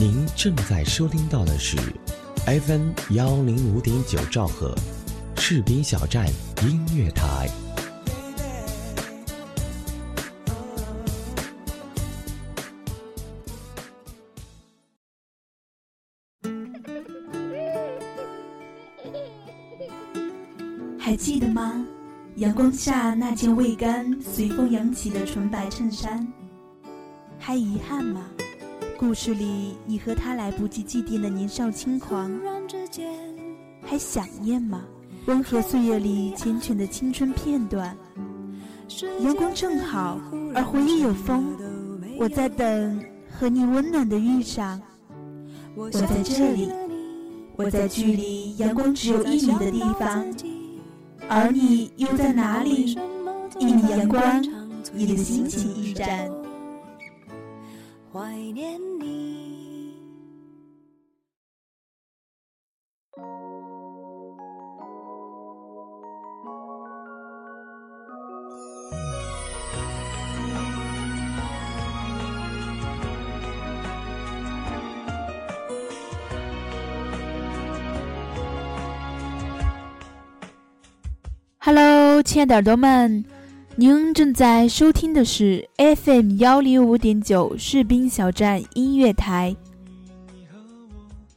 [0.00, 1.76] 您正在收听到的是
[2.46, 4.74] FM 幺零五点九兆赫，
[5.36, 6.26] 士兵小站
[6.62, 7.50] 音乐台。
[20.98, 21.86] 还记得吗？
[22.36, 26.26] 阳光下那件未干、随风扬起的纯白衬衫，
[27.38, 28.24] 还遗憾吗？
[29.00, 32.30] 故事里你和他来不及祭奠的年少轻狂，
[33.80, 34.82] 还想念吗？
[35.24, 37.96] 温和岁月里缱绻的青春片段，
[39.22, 40.20] 阳光正好，
[40.54, 41.56] 而回忆有风。
[42.18, 44.78] 我在等和你温暖的遇上，
[45.74, 46.70] 我在这里，
[47.56, 50.26] 我在距离阳光只有一米的地方。
[51.26, 52.98] 而你又在哪里？
[53.58, 54.44] 一米阳光，
[54.92, 56.30] 你的心情驿站。
[58.12, 59.94] 怀念你。
[81.62, 83.24] Hello，亲爱的耳朵们，
[83.80, 89.56] 您正在收听的是 FM 幺零五点九士兵小站音乐台，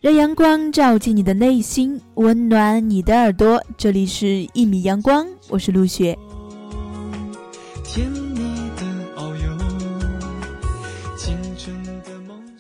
[0.02, 3.64] 让阳光照进你的内心，温暖你的耳朵。
[3.78, 6.20] 这里是《一米阳光》，我是陆雪。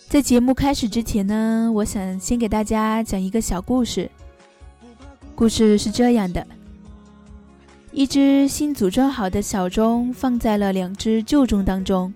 [0.07, 4.09] 在节目开始之前呢，我想先给大家讲一个小故事。
[5.35, 6.47] 故事是这样的。
[7.93, 12.11] 一只新组装好的小钟放在了两只旧钟当中，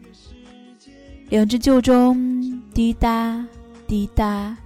[1.29, 3.45] 两只旧钟滴答
[3.85, 4.57] 滴答，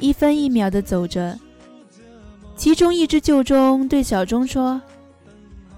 [0.00, 1.38] 一分一秒的走着。
[2.56, 4.82] 其中一只旧钟对小钟说：“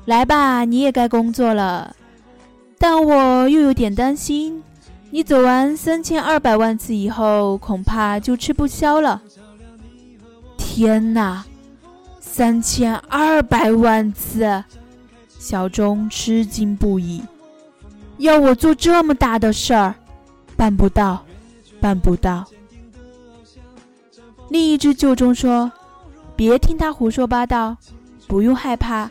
[0.06, 1.94] 来吧，你也该工作了。
[2.78, 4.62] 但我又有点担心，
[5.10, 9.20] 你走完三千二百万次以后，恐怕就吃不消了。”
[10.56, 11.44] 天哪！
[12.36, 14.62] 三千二百万次，
[15.38, 17.22] 小钟吃惊不已。
[18.19, 19.94] 要我做这么大的事儿，
[20.54, 21.25] 办不到，
[21.80, 22.44] 办不到。
[24.50, 25.72] 另一只旧钟说
[26.36, 27.75] ：“别听他胡说八道，
[28.26, 29.10] 不用害怕，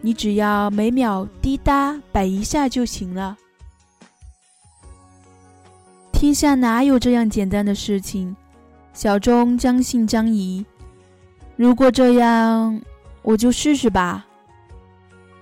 [0.00, 3.38] 你只要每秒滴答摆一下就行了。”
[6.10, 8.34] 天下哪有这样简单的事情？
[8.92, 10.66] 小钟将信将疑。
[11.56, 12.80] 如果这样，
[13.22, 14.26] 我就试试吧。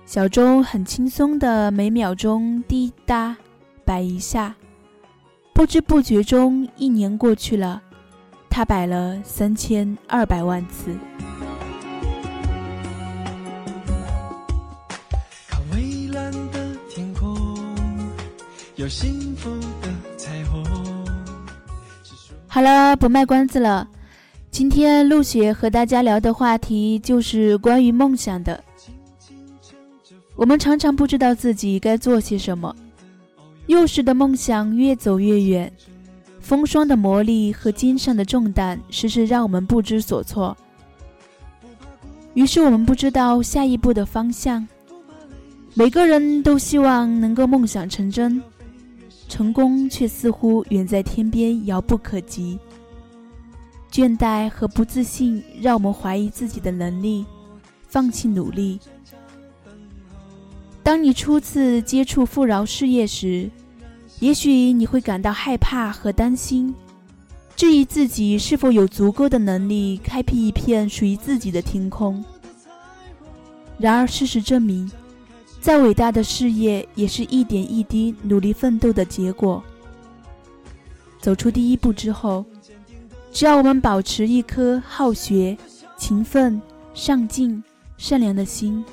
[0.05, 3.35] 小钟很轻松的每秒钟滴答
[3.83, 4.53] 摆一下，
[5.53, 7.81] 不知不觉中一年过去了，
[8.47, 10.95] 他摆了三千二百万次。
[15.47, 17.35] 看蔚蓝的天空，
[18.75, 19.49] 有幸福
[19.81, 20.63] 的彩虹。
[22.47, 23.87] 好了，不卖关子了。
[24.53, 28.63] 今天陆雪和大家聊的话题就是关于梦想的。
[30.35, 32.75] 我们常常不知道自己该做些什么，
[33.65, 35.73] 幼时的梦想越走越远，
[36.39, 40.55] 风霜的磨砺和肩上的重担，时时让我们不知所措。
[42.35, 44.67] 于是我们不知道下一步的方向。
[45.73, 48.39] 每个人都希望能够梦想成真，
[49.27, 52.59] 成功却似乎远在天边，遥不可及。
[53.93, 57.23] 倦怠和不自信让我们怀疑自己的能力，
[57.87, 58.79] 放弃努力。
[60.81, 63.47] 当你初次接触富饶事业时，
[64.19, 66.73] 也许你会感到害怕和担心，
[67.55, 72.25] 质疑自己是否有足够的能力开辟一片属于自己的天空。
[73.77, 74.91] 然而，事实证明，
[75.61, 79.63] 再伟大的事业也是一点一滴努力奋斗的结果。
[81.21, 82.43] 走出第一步之后。
[83.33, 85.57] 只要我们保持一颗好学、
[85.97, 86.61] 勤奋、
[86.93, 87.61] 上进、
[87.97, 88.85] 善良的心，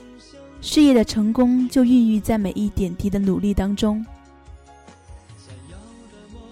[0.63, 4.05] 事业的成功就孕育在每一点滴的努力当中。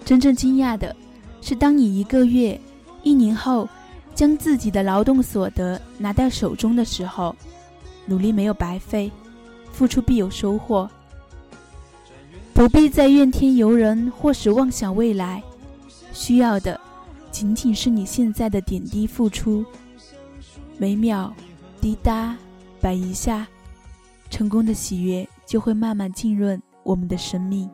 [0.05, 0.95] 真正惊讶的
[1.41, 2.59] 是，当你一个月、
[3.01, 3.67] 一年后
[4.13, 7.35] 将自己的劳动所得拿到手中的时候，
[8.05, 9.11] 努力没有白费，
[9.71, 10.87] 付出必有收获。
[12.53, 15.41] 不必再怨天尤人，或是妄想未来，
[16.13, 16.79] 需要的。
[17.31, 19.63] 仅仅是你现在的点滴付出，
[20.77, 21.33] 每秒
[21.79, 22.35] 滴答
[22.81, 23.47] 摆一下，
[24.29, 27.69] 成功的喜悦就会慢慢浸润我们的生命。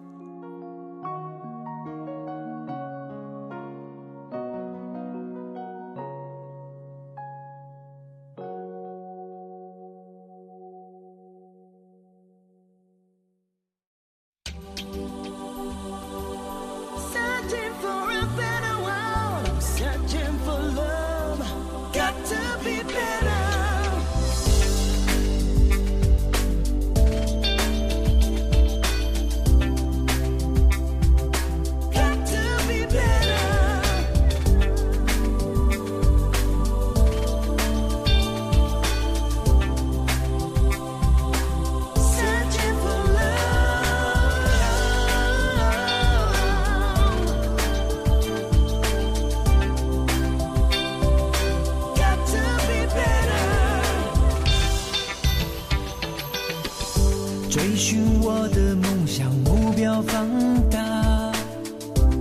[57.56, 60.28] 追寻我的梦想，目标放
[60.70, 60.78] 大，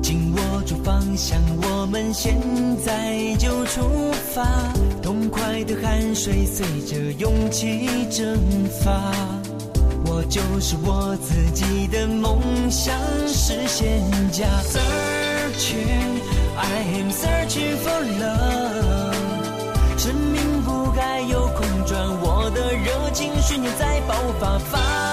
[0.00, 2.40] 紧握住方向，我们现
[2.84, 4.46] 在就出发，
[5.02, 8.38] 痛快的汗水随着勇气蒸
[8.80, 9.10] 发，
[10.06, 12.40] 我就是我自己的梦
[12.70, 12.96] 想
[13.26, 14.00] 实现
[14.30, 16.20] 家，searching
[16.58, 16.62] i
[16.96, 25.03] am searching for love，生命不该有空转，我的热情瞬间在爆发，发。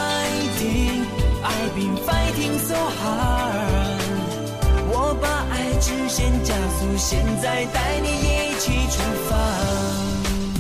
[1.44, 4.02] I've been fighting so hard。
[4.94, 9.36] 我把爱直线加速，现在带你一起出发。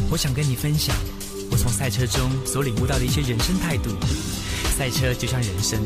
[0.09, 0.95] 我想跟你分享。
[1.51, 3.89] 我从赛车中所领悟到的一些人生态度，
[4.77, 5.80] 赛车就像人生，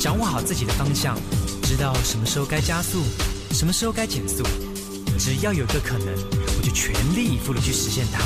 [0.00, 1.16] 掌握好自己的方向，
[1.62, 3.04] 知道什么时候该加速，
[3.52, 4.42] 什么时候该减速，
[5.16, 6.08] 只要有个可能，
[6.58, 8.20] 我就全力以赴的去实现它，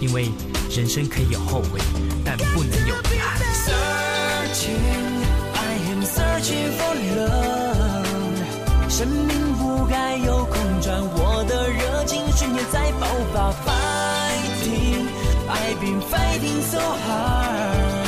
[0.00, 0.30] 因为
[0.74, 1.78] 人生可以有后悔，
[2.24, 4.25] 但不能有遗憾。
[4.58, 15.06] 情 i am searching for love 生命不该有空转我的热情瞬间在爆发 fighting
[15.46, 18.06] i've been fighting so hard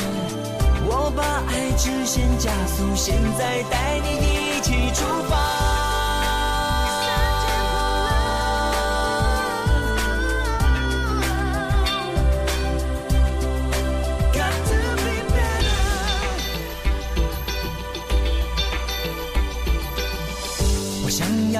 [0.87, 1.23] 我把
[1.53, 5.88] 爱直线加速现在带你一起出发。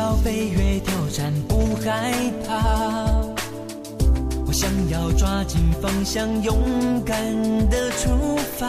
[0.10, 2.12] 要飞越挑战，不害
[2.48, 2.56] 怕。
[4.48, 6.58] 我想要抓紧方向，勇
[7.06, 7.16] 敢
[7.70, 8.10] 的出
[8.58, 8.68] 发，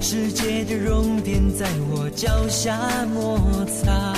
[0.00, 2.78] 世界的终点在我脚下
[3.12, 3.36] 摩
[3.66, 4.14] 擦。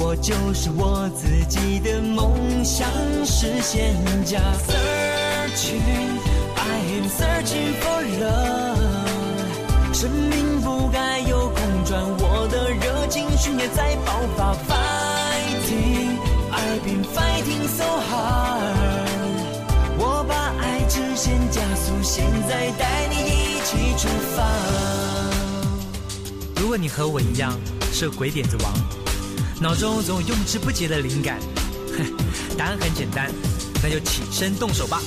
[0.00, 2.34] 我就是我自己的梦
[2.64, 2.88] 想
[3.24, 3.94] 实现
[4.24, 4.40] 家。
[4.66, 6.18] Searching,
[6.56, 9.94] I am searching for love。
[9.94, 14.12] 生命不该有空转，我的热情瞬间在爆
[14.66, 14.87] 发。
[23.98, 24.06] 出
[24.36, 24.48] 发。
[26.60, 27.58] 如果你和我一样
[27.92, 28.72] 是鬼点子王，
[29.60, 31.40] 脑中总有用之不竭的灵感，
[32.56, 33.28] 答案很简单，
[33.82, 35.02] 那就起身动手吧。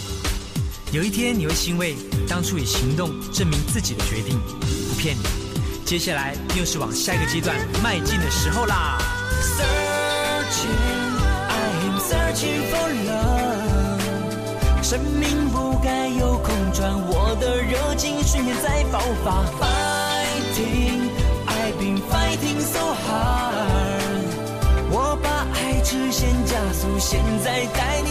[0.92, 1.96] 有一天你会欣慰，
[2.28, 4.38] 当初以行动证明自己的决定，
[4.90, 5.24] 不骗你，
[5.86, 8.98] 接下来又是往下一个阶段迈进的时候啦。
[14.92, 19.42] 生命不该有空转，我的热情瞬间在爆发。
[19.58, 21.08] Fighting,
[21.48, 24.28] I've been fighting so hard。
[24.92, 28.11] 我把爱直线加速，现在带你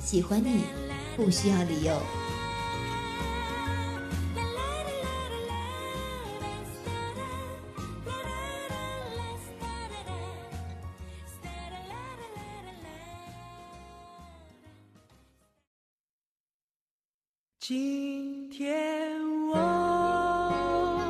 [0.00, 0.64] 喜欢你，
[1.16, 1.96] 不需要理由。
[17.60, 19.12] 今天
[19.48, 21.00] 我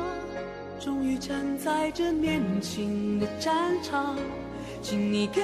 [0.79, 4.15] 终于站在这年轻的战场，
[4.83, 5.41] 请你给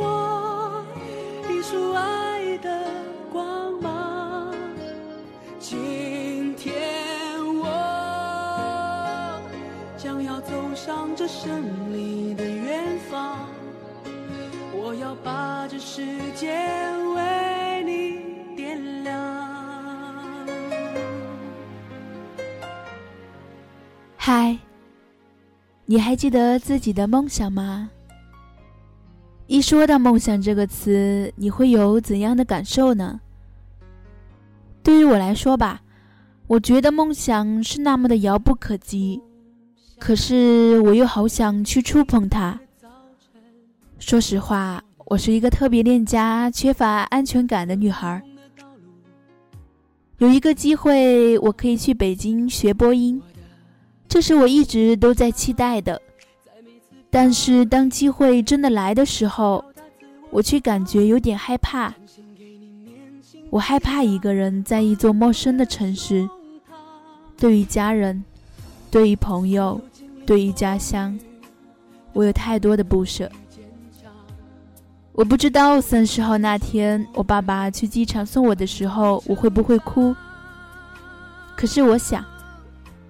[0.00, 0.84] 我
[1.50, 2.43] 一束爱。
[10.84, 11.50] 向着胜
[11.94, 13.38] 利的远方，
[14.74, 16.52] 我要把这世界
[17.16, 20.46] 为你点亮。
[24.18, 24.58] 嗨，
[25.86, 27.88] 你还记得自己的梦想吗？
[29.46, 33.22] 一说到梦想这个词，你会有怎样的感受呢？
[34.82, 35.80] 对于我来说吧，
[36.46, 39.22] 我觉得梦想是那么的遥不可及，
[39.98, 42.60] 可是我又好想去触碰它。
[43.98, 48.22] 说实话，我是一个特别恋家、缺乏安全感的女孩。
[50.18, 53.20] 有一个机会，我可以去北京学播音，
[54.06, 56.00] 这是我一直都在期待的。
[57.10, 59.64] 但是当机会真的来的时候，
[60.30, 61.94] 我却感觉有点害怕。
[63.50, 66.28] 我害怕一个人在一座陌生的城市，
[67.36, 68.24] 对于家人，
[68.94, 69.80] 对于朋友，
[70.24, 71.18] 对于家乡，
[72.12, 73.28] 我有太多的不舍。
[75.10, 80.14] 我不知道三十号那天，我爸爸去机场送我的时候，我会不会哭？
[81.56, 82.24] 可是我想，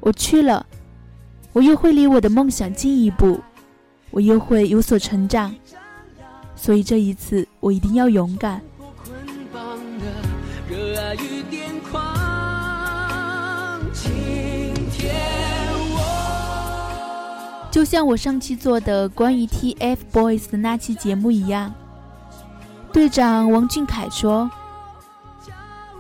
[0.01, 0.65] 我去了，
[1.53, 3.39] 我又会离我的梦想近一步，
[4.11, 5.55] 我又会有所成长。
[6.57, 8.59] 所以这一次，我一定要勇敢。
[17.75, 21.75] 就像我上期做的关于 TFBOYS 的那期节目一样。
[22.93, 24.49] 队长王俊凯说：“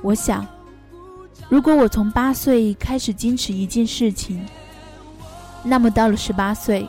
[0.00, 0.46] 我想，
[1.48, 4.46] 如果我从八岁开始坚持一件事情，
[5.64, 6.88] 那么到了十八岁，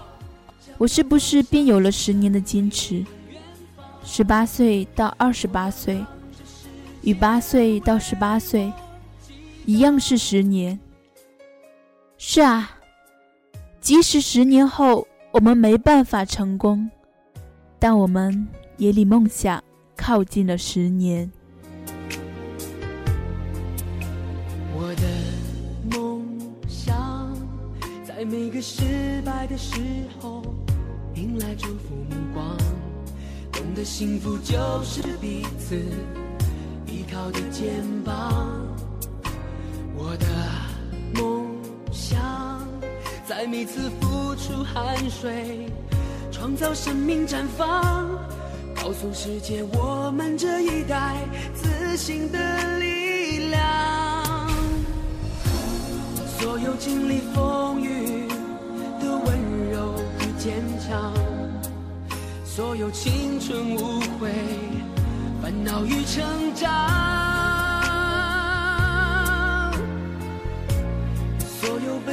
[0.77, 3.03] 我是不是便有了十年的坚持？
[4.03, 6.05] 十八岁到二十八岁，
[7.01, 8.71] 与八岁到十八岁
[9.65, 10.79] 一样是十年。
[12.19, 12.74] 是啊，
[13.85, 16.89] 即使十年后我们没办法成功，
[17.77, 19.63] 但我们也离梦想。”
[19.95, 21.31] 靠近了十年。
[24.75, 26.25] 我的梦
[26.67, 27.31] 想，
[28.03, 29.79] 在每个失败的时
[30.19, 30.41] 候，
[31.13, 32.57] 迎来祝福目光，
[33.51, 35.75] 懂得幸福就是彼此
[36.87, 38.51] 依靠的肩膀。
[39.95, 40.25] 我的
[41.13, 41.47] 梦
[41.91, 42.19] 想，
[43.37, 45.69] 在每次付出汗水，
[46.31, 48.07] 创造生命绽放。
[48.73, 51.17] 告诉世界，我们这一代
[51.53, 54.47] 自信的力量。
[56.39, 58.25] 所有经历风雨
[59.01, 59.37] 的温
[59.69, 61.13] 柔与坚强，
[62.45, 64.31] 所有青春无悔、
[65.41, 66.23] 烦恼与成
[66.55, 66.71] 长，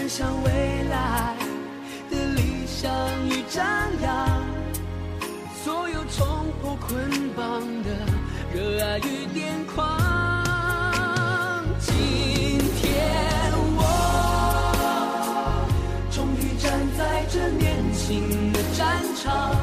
[0.03, 0.51] 奔向未
[0.91, 1.37] 来
[2.11, 2.91] 的理想
[3.29, 3.65] 与张
[4.03, 4.45] 扬。
[5.63, 6.27] 所有冲
[6.61, 7.91] 破捆绑的
[8.53, 9.87] 热爱与癫狂，
[11.79, 12.83] 今天
[13.79, 13.81] 我
[16.11, 16.69] 终于站
[16.99, 19.55] 在这年轻的战场，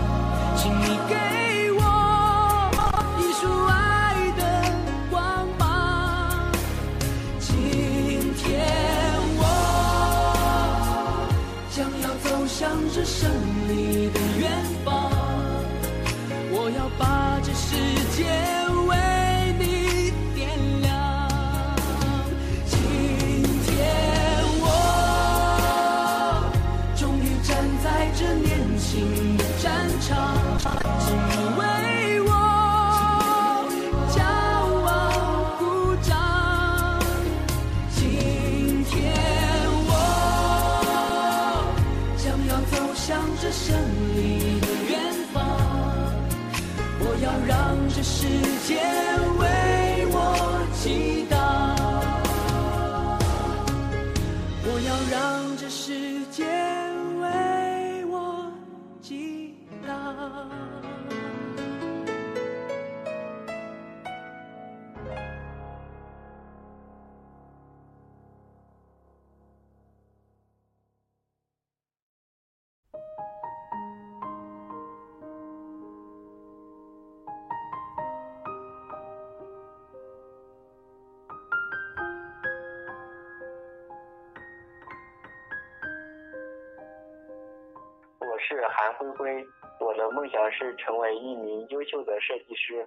[88.50, 89.48] 是韩灰灰，
[89.80, 92.84] 我的梦想是成为一名优秀的设计师。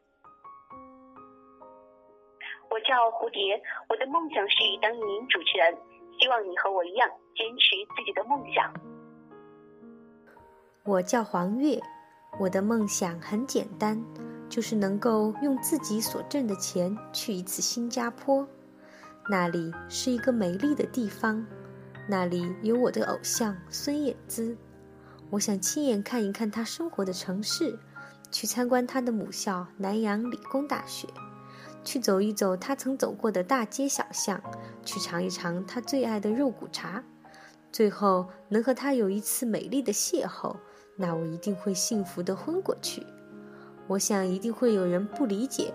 [2.68, 5.72] 我叫蝴蝶，我的梦想是当一名主持人，
[6.18, 8.74] 希望你和我一样坚持自己的梦想。
[10.82, 11.80] 我叫黄月，
[12.40, 14.04] 我的梦想很简单，
[14.48, 18.44] 就是能够用自己所挣的钱去一次新加坡，
[19.30, 21.46] 那里是一个美丽的地方，
[22.08, 24.58] 那里有我的偶像孙燕姿。
[25.32, 27.78] 我想亲眼看一看他生活的城市，
[28.30, 31.08] 去参观他的母校南洋理工大学，
[31.82, 34.38] 去走一走他曾走过的大街小巷，
[34.84, 37.02] 去尝一尝他最爱的肉骨茶，
[37.72, 40.54] 最后能和他有一次美丽的邂逅，
[40.96, 43.02] 那我一定会幸福的昏过去。
[43.86, 45.72] 我想一定会有人不理解，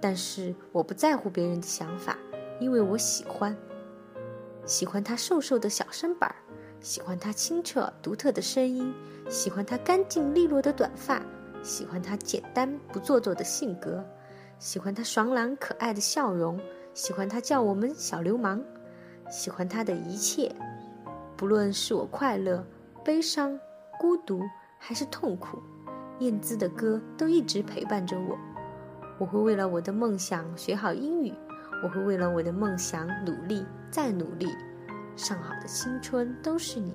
[0.00, 2.18] 但是我不在乎别人的想法，
[2.58, 3.56] 因为我喜欢。
[4.66, 6.36] 喜欢他瘦瘦的小身板儿，
[6.80, 8.92] 喜欢他清澈独特的声音，
[9.28, 11.20] 喜欢他干净利落的短发，
[11.62, 14.02] 喜欢他简单不做作的性格，
[14.58, 16.58] 喜欢他爽朗可爱的笑容，
[16.94, 18.62] 喜欢他叫我们小流氓，
[19.30, 20.50] 喜欢他的一切，
[21.36, 22.64] 不论是我快乐、
[23.04, 23.58] 悲伤、
[23.98, 24.40] 孤独
[24.78, 25.58] 还是痛苦。
[26.20, 28.38] 燕姿的歌都一直陪伴着我，
[29.18, 31.32] 我会为了我的梦想学好英语，
[31.82, 34.48] 我会为了我的梦想努力再努力。
[35.16, 36.92] 上好的青春都是你，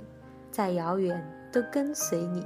[0.52, 2.46] 再遥远都跟随你。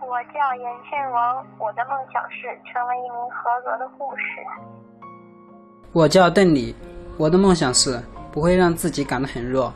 [0.00, 4.22] 我叫严倩王，我的梦想是成为一名合格的护士。
[5.92, 6.74] 我叫邓丽，
[7.18, 7.98] 我的梦想是
[8.30, 9.72] 不会让自己感到很弱。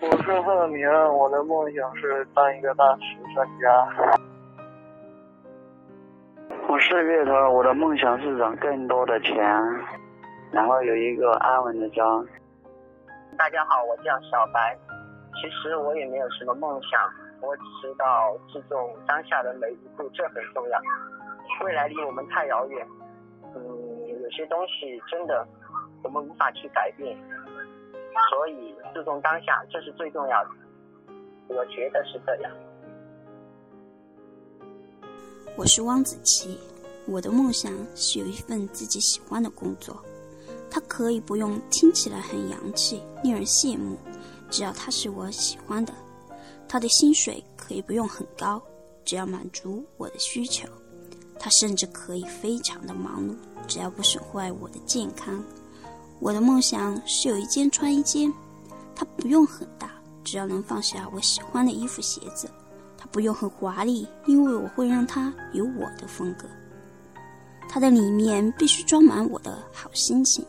[0.00, 3.02] 我是贺明，我的梦想是当一个大慈
[3.34, 4.18] 善家。
[6.68, 9.36] 我是月头，我的梦想是挣更多的钱，
[10.52, 12.04] 然后有一个安稳的家。
[13.38, 14.76] 大家好，我叫小白。
[15.40, 17.00] 其实我也没有什么梦想，
[17.40, 20.80] 我只知道注重当下的每一步，这很重要。
[21.64, 22.86] 未来离我们太遥远，
[23.54, 25.46] 嗯，有些东西真的
[26.02, 27.16] 我们无法去改变。
[28.28, 30.50] 所以，注重当下，这是最重要的。
[31.48, 32.52] 我觉得是这样。
[35.56, 36.58] 我是汪子琪，
[37.06, 39.96] 我的梦想是有一份自己喜欢的工作。
[40.70, 43.98] 它可以不用听起来很洋气、令人羡慕，
[44.48, 45.92] 只要它是我喜欢的。
[46.68, 48.62] 它的薪水可以不用很高，
[49.04, 50.68] 只要满足我的需求。
[51.38, 53.34] 它甚至可以非常的忙碌，
[53.66, 55.42] 只要不损坏我的健康。
[56.20, 58.32] 我的梦想是有一间穿衣间，
[58.94, 59.90] 它不用很大，
[60.22, 62.46] 只要能放下我喜欢的衣服鞋子；
[62.96, 66.46] 它不用很华丽，因为我会让它有我的风格。
[67.72, 70.44] 它的里面必须装满我的好心情。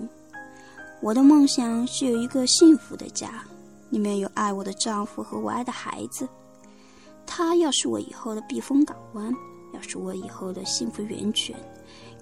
[1.01, 3.45] 我的梦想是有一个幸福的家，
[3.91, 6.27] 里面有爱我的丈夫和我爱的孩子。
[7.27, 9.31] 他要是我以后的避风港湾，
[9.71, 11.55] 要是我以后的幸福源泉，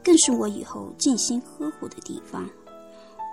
[0.04, 2.46] 更是我以后尽心呵护的地方。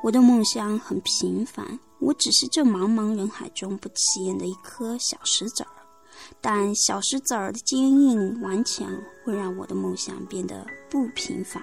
[0.05, 1.67] 我的梦想很平凡，
[1.99, 5.76] 我只是这茫茫人海中不起眼的一颗小石子儿。
[6.41, 8.89] 但小石子儿的坚硬顽强，
[9.25, 11.63] 会让我的梦想变得不平凡。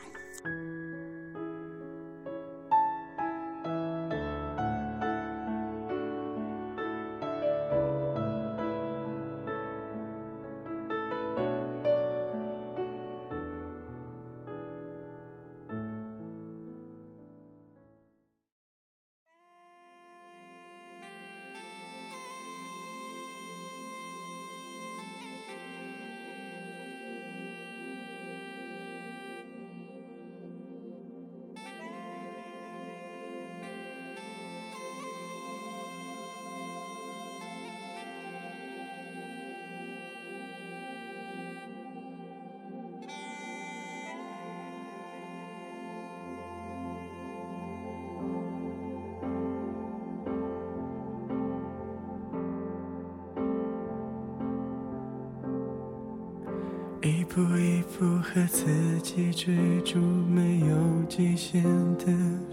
[57.05, 58.65] 一步一步和自
[59.01, 61.61] 己追逐没有极限
[61.97, 62.05] 的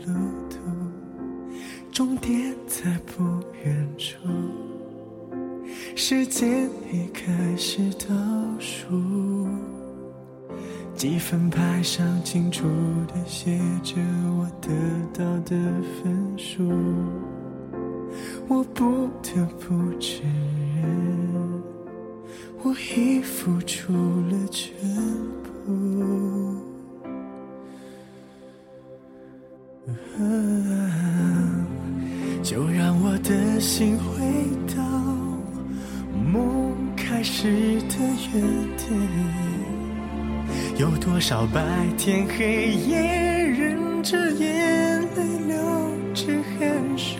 [0.05, 0.13] 路
[0.51, 0.59] 途，
[1.93, 3.23] 终点在不
[3.65, 4.17] 远处，
[5.95, 8.09] 时间已开始倒
[8.59, 9.47] 数，
[10.97, 12.67] 积分牌上清楚
[13.07, 13.95] 地写着
[14.37, 14.69] 我得
[15.17, 15.57] 到的
[16.03, 16.69] 分数，
[18.49, 19.69] 我不得不
[20.01, 20.29] 承
[20.75, 21.20] 认。
[22.63, 24.75] 我已付出了全
[25.43, 25.49] 部，
[32.43, 34.21] 就让我的心回
[34.77, 34.83] 到
[36.33, 37.97] 梦开始的
[38.35, 38.43] 原
[38.77, 38.87] 点。
[40.77, 41.63] 有多少白
[41.97, 45.57] 天黑夜，忍着眼泪流
[46.13, 46.27] 着
[46.59, 47.19] 汗水，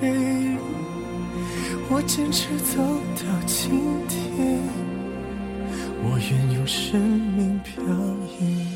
[1.89, 2.83] 我坚持走
[3.17, 3.71] 到今
[4.07, 4.80] 天。
[6.03, 7.83] 我愿用生命漂
[8.41, 8.67] 移，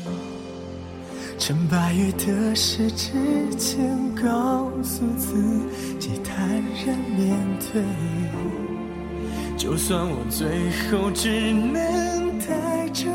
[1.37, 3.11] 趁八月的时之
[3.57, 5.35] 前，告诉自
[5.99, 6.47] 己坦
[6.85, 7.35] 然面
[7.71, 7.83] 对。
[9.57, 13.09] 就算我最后只能带着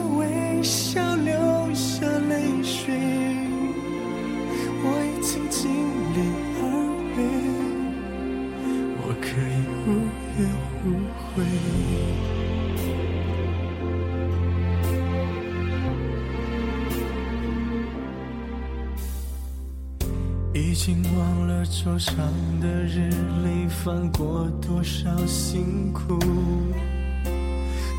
[21.60, 22.16] 忘了桌上
[22.58, 23.10] 的日
[23.44, 26.18] 历翻过多少辛苦，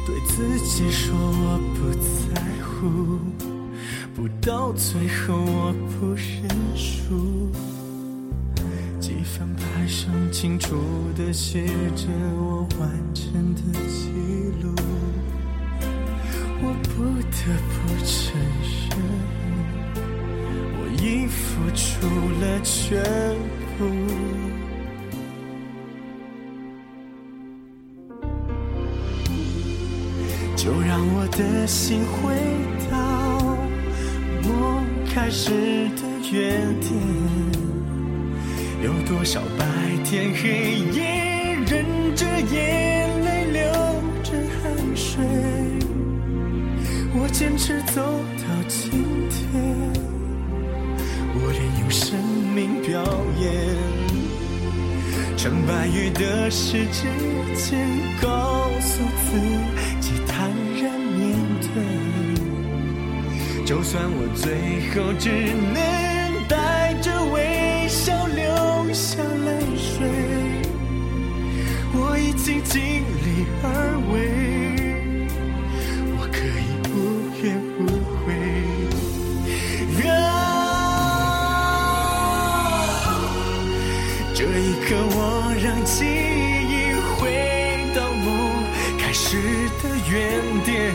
[0.07, 1.93] 对自己说我不
[2.33, 3.19] 在乎，
[4.15, 7.51] 不到最后我不认输。
[8.99, 10.75] 几份牌上清楚
[11.15, 14.09] 地写着我完成的记
[14.63, 14.73] 录，
[16.63, 18.33] 我不得不承
[18.89, 19.20] 认。
[21.03, 22.07] 已付出
[22.39, 23.01] 了全
[23.75, 23.85] 部，
[30.55, 32.35] 就让我的心回
[32.91, 32.93] 到
[34.47, 35.49] 梦开始
[35.95, 36.91] 的原点。
[38.83, 39.65] 有多少白
[40.03, 41.83] 天黑夜，忍
[42.15, 43.63] 着眼泪，流
[44.21, 45.25] 着汗水，
[47.15, 48.03] 我坚持走
[48.37, 48.91] 到今
[49.31, 50.00] 天。
[51.33, 52.19] 我愿用生
[52.53, 53.01] 命表
[53.39, 53.43] 演，
[55.37, 57.07] 成败与得失之
[57.55, 57.79] 间，
[58.21, 59.39] 告诉自
[59.99, 60.49] 己坦
[60.81, 61.19] 然面
[61.61, 61.71] 对。
[63.65, 64.45] 就算我最
[64.91, 65.29] 后只
[65.73, 65.77] 能
[66.49, 70.05] 带着微笑流下泪水，
[71.93, 73.65] 我已经尽力而
[74.11, 74.13] 为，
[84.91, 87.31] 可，我让记忆回
[87.95, 88.27] 到梦
[88.99, 89.37] 开始
[89.81, 90.93] 的原点。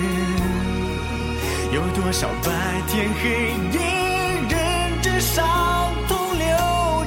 [1.73, 2.53] 有多少白
[2.89, 3.81] 天黑夜，
[4.51, 6.47] 忍着伤痛，流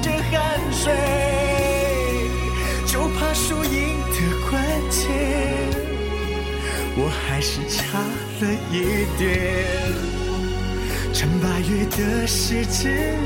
[0.02, 0.92] 着汗水，
[2.88, 4.16] 就怕输赢的
[4.50, 5.06] 关键，
[6.98, 10.19] 我还是差了一点。
[11.20, 12.84] 成败与得失之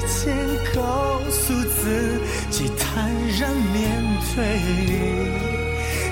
[0.07, 0.35] 间，
[0.73, 3.07] 告诉自己坦
[3.39, 4.01] 然面
[4.33, 4.35] 对。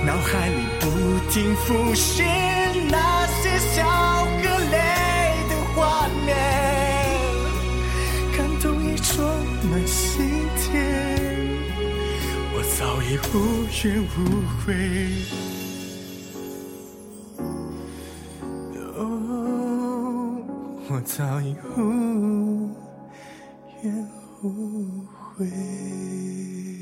[0.05, 0.85] 脑海里不
[1.31, 2.23] 停浮现
[2.87, 4.77] 那些笑和泪
[5.49, 6.29] 的画面，
[8.37, 9.17] 感动已装
[9.71, 10.21] 满心
[10.57, 10.77] 田，
[12.53, 13.35] 我早已无
[13.83, 14.15] 怨无
[14.63, 14.69] 悔。
[20.93, 22.69] 我早已无
[23.81, 24.07] 怨
[24.43, 26.80] 无悔。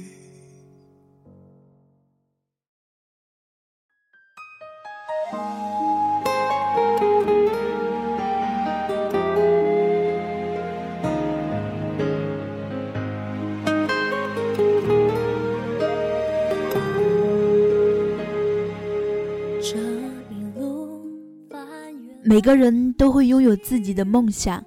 [22.29, 24.63] 每个人都会拥有自己的梦想，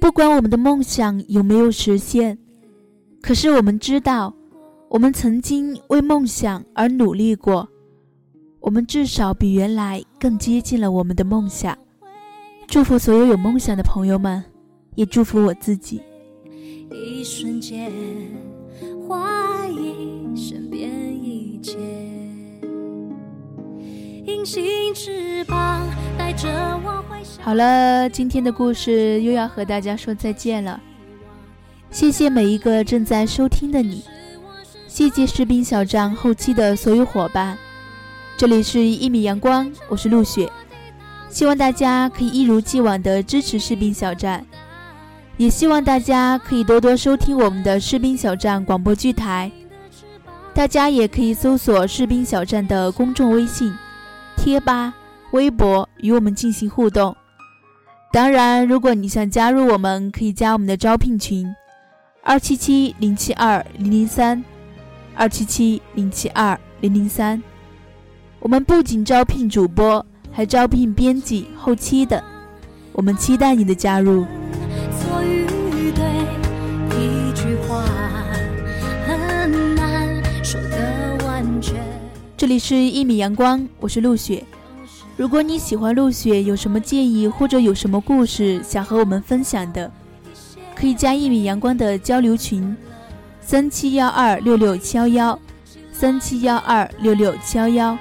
[0.00, 2.36] 不管我们的梦想有没有实现，
[3.22, 4.34] 可是我们知道，
[4.88, 7.68] 我们曾经为梦想而努力过，
[8.58, 11.78] 我们至少比原来更接近了我们的梦想。
[12.66, 14.42] 祝福所有有梦想的朋友们，
[14.96, 16.02] 也祝福我自己。
[16.90, 17.92] 一瞬间，
[19.08, 20.90] 怀疑身边
[21.24, 21.78] 一切，
[24.26, 25.86] 隐形翅膀
[26.18, 26.63] 带着。
[27.44, 30.80] 好了，今天的故事又要和大家说再见了。
[31.90, 34.02] 谢谢每一个正在收听的你，
[34.88, 37.58] 谢谢士兵小站后期的所有伙伴。
[38.38, 40.50] 这里是一米阳光，我是陆雪，
[41.28, 44.46] 希望大家可以一如既往的支持士兵小站，
[45.36, 49.52] 也希望大家可以多多收听我们的士兵小站广播剧台。
[50.54, 53.70] 大家也可以搜索士兵小站的公众微信、
[54.34, 54.94] 贴吧。
[55.32, 57.14] 微博与我们进行互动。
[58.14, 61.52] 当然，如果你想加入我们，可以加我们的招聘群：
[62.22, 64.44] 二七七零七二零零三，
[65.16, 67.42] 二七七零七二零零三。
[68.38, 72.22] 我们不仅招聘主播，还招聘编辑、后期的。
[72.92, 74.24] 我们期待你的加入。
[82.36, 84.44] 这里是一米阳光，我是陆雪。
[85.16, 89.90] 如果你喜欢陆雪，有什么建议或者有什么故事想和我们分享的，
[90.74, 92.76] 可以加一米阳光的交流群：
[93.40, 95.38] 三七幺二六六七幺幺，
[95.92, 97.96] 三七幺二六六七幺幺。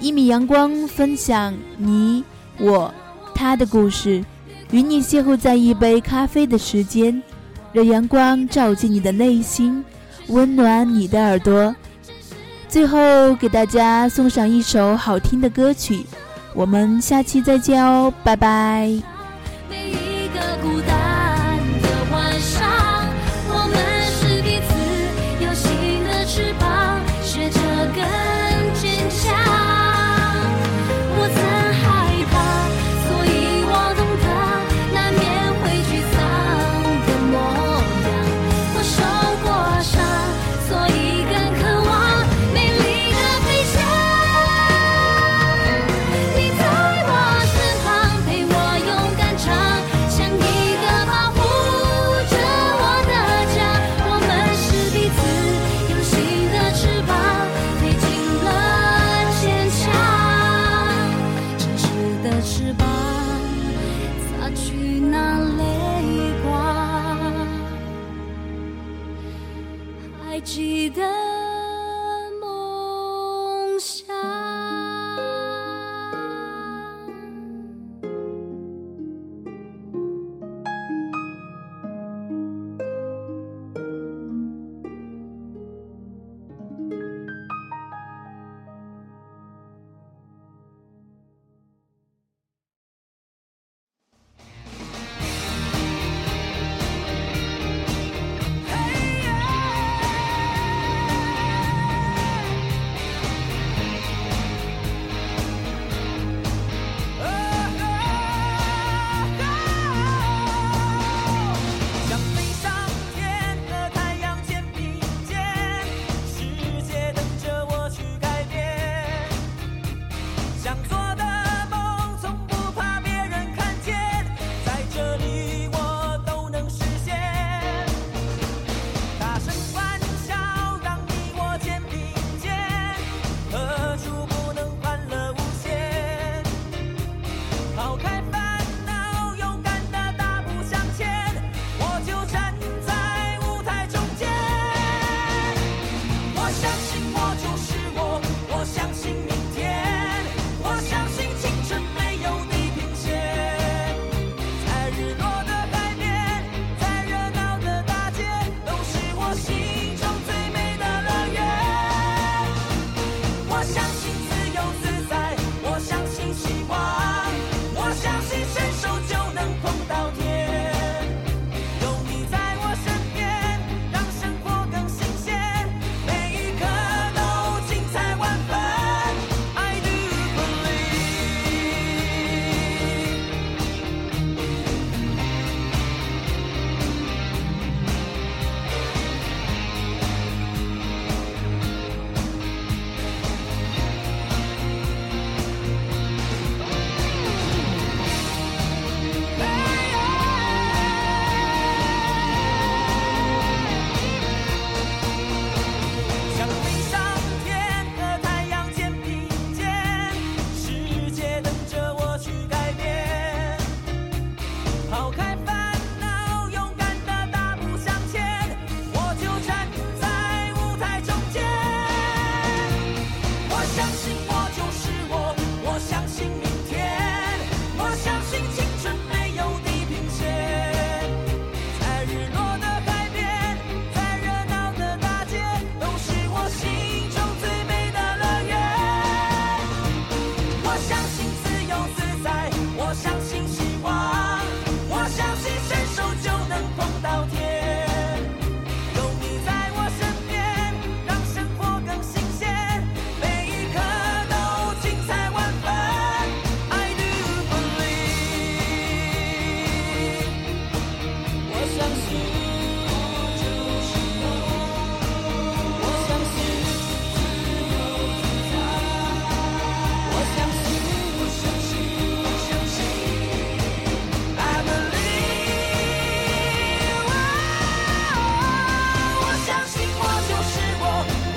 [0.00, 2.24] 一米阳光分享你、
[2.58, 2.92] 我、
[3.32, 4.24] 他的故事，
[4.72, 7.22] 与你邂逅在一杯咖啡的时间，
[7.72, 9.84] 让阳光照进你的内心，
[10.26, 11.74] 温暖你的耳朵。
[12.68, 16.04] 最后给大家送上一首好听的歌曲，
[16.54, 19.15] 我们下期再见哦，拜拜。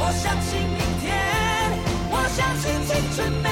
[0.09, 1.13] 我相信明天，
[2.09, 3.48] 我相信青春。